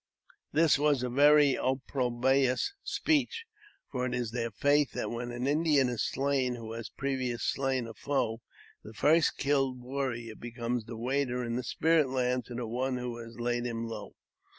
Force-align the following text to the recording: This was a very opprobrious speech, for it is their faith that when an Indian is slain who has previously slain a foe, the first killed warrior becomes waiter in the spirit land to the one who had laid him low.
This 0.51 0.79
was 0.79 1.03
a 1.03 1.11
very 1.11 1.53
opprobrious 1.53 2.73
speech, 2.83 3.45
for 3.91 4.03
it 4.07 4.15
is 4.15 4.31
their 4.31 4.49
faith 4.49 4.93
that 4.93 5.11
when 5.11 5.31
an 5.31 5.45
Indian 5.45 5.89
is 5.89 6.01
slain 6.03 6.55
who 6.55 6.71
has 6.71 6.89
previously 6.89 7.37
slain 7.53 7.85
a 7.87 7.93
foe, 7.93 8.41
the 8.83 8.95
first 8.95 9.37
killed 9.37 9.79
warrior 9.79 10.33
becomes 10.33 10.85
waiter 10.87 11.43
in 11.43 11.55
the 11.55 11.63
spirit 11.63 12.09
land 12.09 12.45
to 12.45 12.55
the 12.55 12.65
one 12.65 12.97
who 12.97 13.17
had 13.19 13.39
laid 13.39 13.67
him 13.67 13.85
low. 13.85 14.15